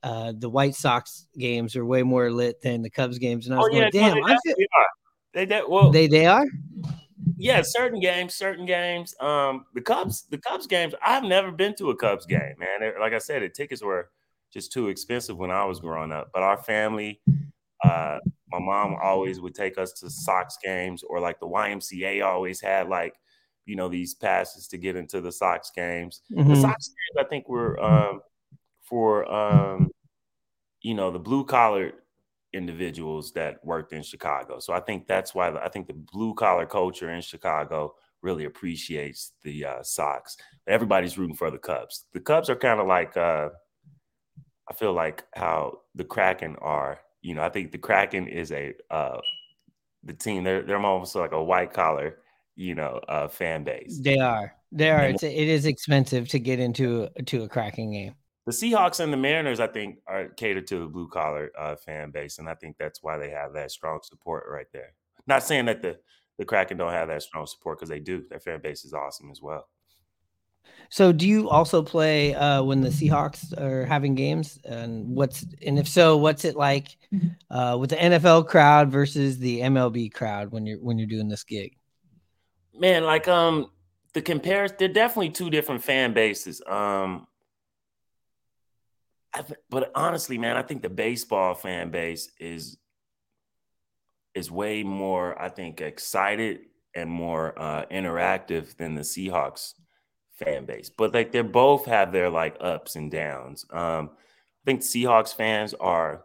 uh, 0.03 0.34
the 0.38 0.50
White 0.50 0.75
Sox 0.75 1.27
games 1.38 1.75
are 1.75 1.86
way 1.86 2.03
more 2.03 2.31
lit 2.31 2.62
than 2.62 2.81
the 2.81 2.89
Cubs 2.89 3.17
games. 3.17 3.48
And 3.48 3.55
I 3.55 3.58
was 3.58 3.70
oh 3.72 3.75
yeah, 3.75 3.89
going, 3.89 3.91
damn, 3.91 4.17
no, 4.20 4.24
I 4.25 4.29
they, 4.29 4.34
feel, 4.34 4.38
definitely 4.38 4.67
are. 4.77 4.88
they, 5.34 5.46
de- 5.46 5.70
well, 5.70 5.91
they 5.91 6.08
they 6.08 6.25
are. 6.27 6.46
yeah, 7.38 7.62
certain 7.63 8.00
games, 8.00 8.36
certain 8.36 8.65
games. 8.65 9.15
Um, 9.20 9.65
the 9.74 9.81
Cubs, 9.81 10.25
the 10.29 10.38
Cubs 10.38 10.67
games. 10.67 10.93
I've 11.03 11.24
never 11.24 11.51
been 11.51 11.75
to 11.75 11.89
a 11.89 11.96
Cubs 11.96 12.25
game, 12.25 12.55
man. 12.60 12.93
Like 13.00 13.13
I 13.13 13.20
said, 13.20 13.41
the 13.41 13.50
tickets 13.50 13.84
were 13.84 14.10
just 14.53 14.72
too 14.72 14.89
expensive 14.89 15.38
when 15.38 15.51
I 15.51 15.65
was 15.65 15.79
growing 15.79 16.12
up. 16.12 16.31
But 16.34 16.43
our 16.43 16.58
family, 16.58 17.22
uh, 17.84 18.20
my 18.51 18.60
mom 18.60 18.96
always 19.01 19.39
would 19.41 19.55
take 19.55 19.77
us 19.77 19.93
to 19.93 20.10
Sox 20.10 20.58
games, 20.63 21.03
or 21.03 21.20
like 21.20 21.39
the 21.39 21.48
YMCA 21.48 22.22
always 22.22 22.62
had 22.62 22.89
like, 22.89 23.15
you 23.65 23.75
know, 23.75 23.88
these 23.89 24.13
passes 24.15 24.67
to 24.70 24.77
get 24.77 24.96
into 24.96 25.22
the 25.22 25.31
Sox 25.31 25.72
games. 25.75 26.22
The 26.29 26.36
Mhm. 26.36 26.55
Sox 26.55 26.88
games, 26.89 27.25
I 27.25 27.29
think, 27.29 27.48
were 27.50 27.81
um, 27.81 28.22
for 28.81 29.31
um, 29.31 29.91
you 30.81 30.93
know 30.93 31.12
the 31.12 31.20
blue 31.20 31.46
collar 31.46 31.93
individuals 32.53 33.31
that 33.34 33.63
worked 33.65 33.93
in 33.93 34.03
Chicago. 34.03 34.60
So 34.60 34.74
I 34.74 34.81
think 34.81 35.08
that's 35.08 35.34
why 35.34 35.51
the, 35.51 35.63
I 35.63 35.70
think 35.70 35.88
the 35.88 35.93
blue 35.93 36.34
collar 36.34 36.65
culture 36.65 37.10
in 37.12 37.22
Chicago 37.22 37.96
really 38.22 38.46
appreciates 38.46 39.34
the 39.43 39.65
uh, 39.65 39.84
Sox. 39.84 40.36
Everybody's 40.67 41.17
rooting 41.17 41.36
for 41.36 41.50
the 41.50 41.58
Cubs. 41.58 42.05
The 42.13 42.20
Cubs 42.20 42.50
are 42.50 42.55
kind 42.55 42.79
of 42.81 42.88
like 42.88 43.15
uh, 43.15 43.50
I 44.71 44.73
feel 44.73 44.93
like 44.93 45.25
how 45.33 45.79
the 45.95 46.05
Kraken 46.05 46.55
are. 46.61 47.01
You 47.21 47.35
know, 47.35 47.41
I 47.43 47.49
think 47.49 47.73
the 47.73 47.77
Kraken 47.77 48.29
is 48.29 48.53
a 48.53 48.73
uh, 48.89 49.19
the 50.05 50.13
team. 50.13 50.45
They're 50.45 50.61
they're 50.61 50.79
almost 50.79 51.13
like 51.13 51.33
a 51.33 51.43
white 51.43 51.73
collar, 51.73 52.19
you 52.55 52.73
know, 52.73 53.01
uh, 53.09 53.27
fan 53.27 53.65
base. 53.65 53.99
They 54.01 54.17
are. 54.17 54.55
They 54.71 54.89
are. 54.89 55.03
It's, 55.03 55.23
it 55.23 55.33
is 55.33 55.65
expensive 55.65 56.29
to 56.29 56.39
get 56.39 56.61
into 56.61 57.09
to 57.25 57.43
a 57.43 57.49
Kraken 57.49 57.91
game. 57.91 58.15
the 58.45 58.53
Seahawks 58.53 59.01
and 59.01 59.11
the 59.11 59.17
Mariners, 59.17 59.59
I 59.59 59.67
think, 59.67 59.97
are 60.07 60.29
catered 60.29 60.67
to 60.67 60.79
the 60.79 60.85
blue 60.85 61.09
collar 61.09 61.51
uh, 61.59 61.75
fan 61.75 62.11
base, 62.11 62.39
and 62.39 62.47
I 62.47 62.55
think 62.55 62.77
that's 62.79 63.03
why 63.03 63.17
they 63.17 63.29
have 63.29 63.51
that 63.51 63.71
strong 63.71 63.99
support 64.03 64.45
right 64.49 64.67
there. 64.71 64.93
Not 65.27 65.43
saying 65.43 65.65
that 65.65 65.81
the 65.81 65.97
the 66.39 66.45
Kraken 66.45 66.77
don't 66.77 66.93
have 66.93 67.09
that 67.09 67.23
strong 67.23 67.45
support 67.45 67.77
because 67.77 67.89
they 67.89 67.99
do. 67.99 68.23
Their 68.29 68.39
fan 68.39 68.61
base 68.61 68.85
is 68.85 68.93
awesome 68.93 69.31
as 69.31 69.41
well. 69.41 69.67
So, 70.89 71.13
do 71.13 71.25
you 71.25 71.50
also 71.50 71.82
play 71.82 72.36
uh, 72.36 72.63
when 72.63 72.82
the 72.82 72.89
Seahawks 72.89 73.58
are 73.58 73.86
having 73.86 74.13
games? 74.13 74.60
And 74.65 75.15
what's 75.15 75.46
and 75.65 75.80
if 75.80 75.88
so, 75.88 76.18
what's 76.18 76.44
it 76.44 76.58
like 76.58 76.98
uh, 77.50 77.77
with 77.80 77.91
the 77.91 77.96
NFL 77.96 78.50
crowd 78.50 78.91
versus 78.91 79.38
the 79.38 79.62
MLB 79.62 80.13
crowd 80.13 80.51
when 80.51 80.65
you're 80.65 80.80
when 80.80 80.98
you're 80.98 81.08
doing 81.08 81.30
this 81.30 81.46
gig? 81.46 81.77
Man, 82.77 83.06
like 83.06 83.30
um, 83.30 83.68
the 84.13 84.22
comparison, 84.22 84.75
they're 84.80 84.89
definitely 84.89 85.30
two 85.30 85.50
different 85.50 85.82
fan 85.82 86.13
bases. 86.13 86.62
Um, 86.68 87.25
I 89.34 89.44
th- 89.44 89.60
but 89.70 89.91
honestly, 89.96 90.38
man, 90.38 90.58
I 90.58 90.62
think 90.62 90.82
the 90.82 90.89
baseball 90.89 91.53
fan 91.53 91.89
base 91.89 92.30
is 92.38 92.77
is 94.36 94.51
way 94.51 94.84
more, 94.84 95.41
I 95.41 95.48
think, 95.48 95.80
excited 95.80 96.62
and 96.94 97.10
more 97.10 97.58
uh, 97.58 97.86
interactive 97.86 98.75
than 98.75 98.96
the 98.96 99.01
Seahawks 99.01 99.74
fan 100.33 100.65
base. 100.65 100.89
But 100.89 101.13
like 101.13 101.31
they 101.31 101.41
both 101.41 101.85
have 101.85 102.11
their 102.11 102.29
like 102.29 102.57
ups 102.59 102.95
and 102.95 103.11
downs. 103.11 103.65
Um, 103.71 104.11
I 104.13 104.65
think 104.65 104.81
Seahawks 104.81 105.33
fans 105.33 105.73
are 105.75 106.23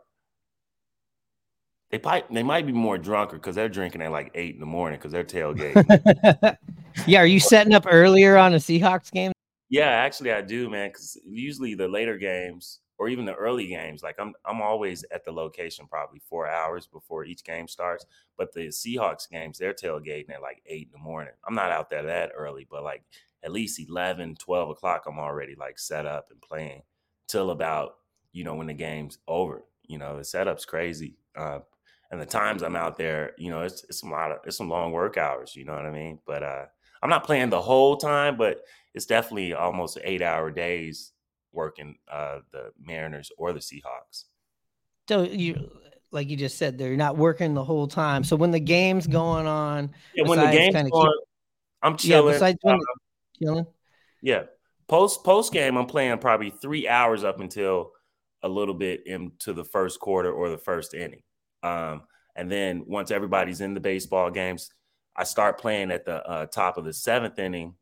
they 1.90 2.00
might 2.02 2.32
they 2.32 2.42
might 2.42 2.66
be 2.66 2.72
more 2.72 2.98
drunker 2.98 3.36
because 3.36 3.54
they're 3.54 3.68
drinking 3.68 4.02
at 4.02 4.10
like 4.10 4.30
eight 4.34 4.54
in 4.54 4.60
the 4.60 4.66
morning 4.66 4.98
because 4.98 5.12
they're 5.12 5.24
tailgating. 5.24 6.56
yeah, 7.06 7.20
are 7.20 7.26
you 7.26 7.40
setting 7.40 7.74
up 7.74 7.86
earlier 7.88 8.36
on 8.36 8.54
a 8.54 8.58
Seahawks 8.58 9.10
game? 9.10 9.32
Yeah, 9.68 9.88
actually, 9.88 10.32
I 10.32 10.42
do, 10.42 10.68
man. 10.70 10.90
Because 10.90 11.18
usually 11.24 11.74
the 11.74 11.88
later 11.88 12.16
games 12.16 12.80
or 12.98 13.08
even 13.08 13.24
the 13.24 13.34
early 13.34 13.66
games, 13.66 14.02
like 14.02 14.16
I'm, 14.18 14.32
I'm 14.44 14.62
always 14.62 15.04
at 15.12 15.24
the 15.24 15.32
location 15.32 15.86
probably 15.86 16.20
four 16.28 16.48
hours 16.48 16.86
before 16.86 17.24
each 17.24 17.44
game 17.44 17.68
starts. 17.68 18.06
But 18.36 18.52
the 18.52 18.68
Seahawks 18.68 19.28
games, 19.28 19.58
they're 19.58 19.74
tailgating 19.74 20.30
at 20.30 20.42
like 20.42 20.62
eight 20.66 20.88
in 20.92 20.92
the 20.92 21.04
morning. 21.04 21.34
I'm 21.46 21.54
not 21.54 21.72
out 21.72 21.90
there 21.90 22.04
that 22.04 22.32
early, 22.36 22.66
but 22.70 22.84
like 22.84 23.02
at 23.46 23.52
least 23.52 23.80
11, 23.80 24.34
12 24.40 24.70
o'clock, 24.70 25.04
I'm 25.06 25.18
already 25.20 25.54
like 25.54 25.78
set 25.78 26.04
up 26.04 26.26
and 26.32 26.40
playing 26.42 26.82
till 27.28 27.50
about 27.52 27.94
you 28.32 28.44
know 28.44 28.54
when 28.56 28.66
the 28.66 28.74
game's 28.74 29.18
over. 29.28 29.62
You 29.86 29.98
know, 29.98 30.18
the 30.18 30.24
setup's 30.24 30.64
crazy. 30.66 31.16
Uh, 31.36 31.60
and 32.10 32.20
the 32.20 32.26
times 32.26 32.62
I'm 32.62 32.76
out 32.76 32.96
there, 32.96 33.32
you 33.38 33.50
know, 33.50 33.62
it's 33.62 33.84
it's 33.84 34.02
a 34.02 34.06
lot 34.06 34.32
of 34.32 34.38
it's 34.44 34.56
some 34.56 34.68
long 34.68 34.90
work 34.92 35.16
hours. 35.16 35.54
You 35.56 35.64
know 35.64 35.74
what 35.74 35.86
I 35.86 35.90
mean? 35.92 36.18
But 36.26 36.42
uh, 36.42 36.64
I'm 37.02 37.08
not 37.10 37.24
playing 37.24 37.50
the 37.50 37.62
whole 37.62 37.96
time, 37.96 38.36
but 38.36 38.62
it's 38.94 39.06
definitely 39.06 39.54
almost 39.54 39.96
eight 40.02 40.22
hour 40.22 40.50
days 40.50 41.12
working 41.52 41.96
uh, 42.10 42.40
the 42.52 42.72
Mariners 42.84 43.30
or 43.38 43.52
the 43.52 43.60
Seahawks. 43.60 44.24
So 45.08 45.22
you, 45.22 45.70
like 46.10 46.28
you 46.28 46.36
just 46.36 46.58
said, 46.58 46.78
they're 46.78 46.96
not 46.96 47.16
working 47.16 47.54
the 47.54 47.64
whole 47.64 47.86
time. 47.86 48.24
So 48.24 48.34
when 48.34 48.50
the 48.50 48.60
game's 48.60 49.06
going 49.06 49.46
on, 49.46 49.92
Yeah, 50.14 50.26
when 50.28 50.40
the 50.40 50.46
game's 50.50 50.74
kinda 50.74 50.90
keep- 50.90 51.10
I'm 51.82 51.92
yeah, 51.92 51.96
chilling. 52.16 52.34
besides 52.34 52.58
when 52.62 52.74
uh, 52.74 52.78
yeah, 54.22 54.44
post 54.88 55.24
post 55.24 55.52
game, 55.52 55.76
I'm 55.76 55.86
playing 55.86 56.18
probably 56.18 56.50
three 56.50 56.88
hours 56.88 57.24
up 57.24 57.40
until 57.40 57.92
a 58.42 58.48
little 58.48 58.74
bit 58.74 59.06
into 59.06 59.52
the 59.52 59.64
first 59.64 60.00
quarter 60.00 60.32
or 60.32 60.50
the 60.50 60.58
first 60.58 60.94
inning. 60.94 61.22
Um, 61.62 62.02
and 62.36 62.50
then 62.50 62.84
once 62.86 63.10
everybody's 63.10 63.60
in 63.60 63.74
the 63.74 63.80
baseball 63.80 64.30
games, 64.30 64.70
I 65.16 65.24
start 65.24 65.58
playing 65.58 65.90
at 65.90 66.04
the 66.04 66.24
uh, 66.26 66.46
top 66.46 66.76
of 66.76 66.84
the 66.84 66.92
seventh 66.92 67.38
inning 67.38 67.74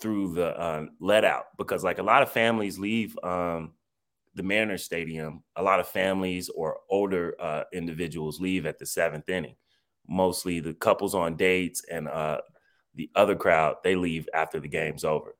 through 0.00 0.34
the 0.34 0.48
uh, 0.58 0.86
let 1.00 1.24
out 1.24 1.44
because 1.56 1.82
like 1.82 1.98
a 1.98 2.02
lot 2.02 2.22
of 2.22 2.30
families 2.30 2.78
leave 2.78 3.16
um, 3.22 3.72
the 4.34 4.42
Mariners 4.42 4.84
Stadium. 4.84 5.42
A 5.56 5.62
lot 5.62 5.80
of 5.80 5.88
families 5.88 6.48
or 6.48 6.78
older 6.90 7.34
uh, 7.40 7.64
individuals 7.72 8.40
leave 8.40 8.66
at 8.66 8.78
the 8.78 8.86
seventh 8.86 9.28
inning. 9.28 9.56
Mostly 10.08 10.60
the 10.60 10.74
couples 10.74 11.14
on 11.14 11.36
dates 11.36 11.82
and 11.90 12.08
uh, 12.08 12.40
the 12.94 13.10
other 13.14 13.34
crowd 13.36 13.76
they 13.84 13.96
leave 13.96 14.28
after 14.34 14.60
the 14.60 14.68
game's 14.68 15.04
over. 15.04 15.34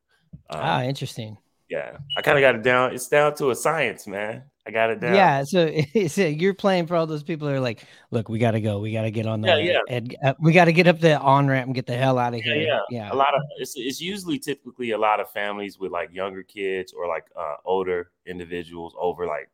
Um, 0.50 0.61
ah, 0.62 0.82
interesting. 0.82 1.37
yeah, 1.68 1.97
I 2.16 2.23
kind 2.23 2.38
of 2.38 2.42
got 2.42 2.54
it 2.54 2.62
down. 2.62 2.94
It's 2.94 3.09
down 3.09 3.35
to 3.37 3.50
a 3.50 3.54
science, 3.54 4.06
man. 4.06 4.44
I 4.66 4.71
got 4.71 4.90
it 4.90 5.00
down. 5.00 5.14
Yeah, 5.16 5.42
so, 5.42 5.73
so 6.09 6.23
you're 6.25 6.54
playing 6.54 6.87
for 6.87 6.94
all 6.94 7.06
those 7.06 7.25
people 7.25 7.49
who 7.49 7.54
are 7.54 7.61
like, 7.61 7.85
look, 8.12 8.28
we 8.28 8.38
got 8.38 8.52
to 8.52 8.61
go, 8.61 8.78
we 8.78 8.92
got 8.92 9.02
to 9.02 9.11
get 9.11 9.26
on 9.26 9.40
the, 9.40 9.49
Yeah, 9.49 9.56
yeah. 9.56 9.78
Ed, 9.88 10.14
uh, 10.25 10.35
we 10.38 10.52
got 10.52 10.66
to 10.66 10.73
get 10.73 10.87
up 10.87 11.00
the 11.00 11.18
on 11.18 11.49
ramp 11.49 11.66
and 11.66 11.75
get 11.75 11.87
the 11.87 11.97
hell 11.97 12.16
out 12.18 12.32
of 12.32 12.40
Yeah, 12.47 12.54
here. 12.54 12.62
yeah. 12.62 12.80
yeah. 12.90 13.12
a 13.12 13.16
lot 13.16 13.35
of 13.35 13.42
it's, 13.59 13.75
it's 13.76 14.00
usually 14.00 14.38
typically 14.38 14.92
a 14.92 14.99
lot 14.99 15.18
of 15.18 15.28
families 15.32 15.78
with 15.80 15.90
like 15.90 16.11
younger 16.12 16.44
kids 16.44 16.92
or 16.92 17.09
like 17.09 17.25
uh, 17.37 17.56
older 17.64 18.12
individuals 18.25 18.94
over 18.97 19.26
like 19.26 19.50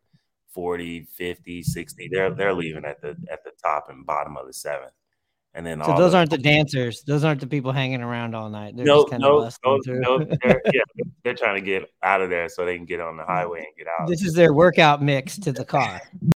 40 0.53 1.07
50 1.15 1.63
60 1.63 2.09
they're 2.13 2.31
they're 2.35 2.55
leaving 2.55 2.85
at 2.85 3.01
the 3.01 3.17
at 3.31 3.45
the 3.45 3.53
top 3.63 3.89
and 3.91 4.05
bottom 4.05 4.37
of 4.37 4.47
the 4.47 4.53
seventh 4.53 4.93
and 5.59 5.67
then 5.67 5.83
So 5.85 5.97
those 5.97 6.13
the, 6.13 6.19
aren't 6.19 6.31
the 6.31 6.39
dancers. 6.39 7.03
Those 7.03 7.25
aren't 7.25 7.41
the 7.41 7.47
people 7.49 7.73
hanging 7.73 8.01
around 8.01 8.37
all 8.37 8.49
night. 8.49 8.77
They're 8.77 8.87
no 8.87 9.05
no, 9.11 9.41
of 9.41 9.59
no, 9.65 9.81
through. 9.85 9.99
no 9.99 10.19
they're, 10.19 10.63
yeah 10.73 10.83
they're 11.25 11.35
trying 11.35 11.57
to 11.57 11.61
get 11.61 11.91
out 12.05 12.21
of 12.21 12.31
there 12.31 12.49
so 12.49 12.65
they 12.65 12.77
can 12.77 12.87
get 12.87 13.01
on 13.01 13.17
the 13.17 13.25
highway 13.25 13.59
and 13.59 13.77
get 13.77 13.89
out 13.89 14.07
this 14.09 14.23
is 14.23 14.35
their 14.35 14.53
workout 14.53 15.03
mix 15.03 15.37
to 15.39 15.51
the 15.51 15.65
car. 15.65 16.01